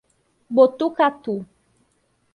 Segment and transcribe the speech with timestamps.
[0.55, 1.35] Botucatu